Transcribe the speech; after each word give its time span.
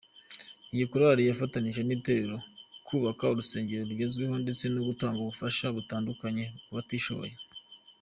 Iyi 0.73 0.85
korali 0.91 1.21
yafatanije 1.29 1.81
n’itorero 1.83 2.37
kubaka 2.87 3.23
urusengero 3.33 3.81
rugezweho 3.89 4.35
ndetse 4.43 4.63
no 4.73 4.81
gutanga 4.89 5.17
ubufasha 5.21 5.65
butandukanye 5.75 6.43
kubatishoboye. 6.65 7.33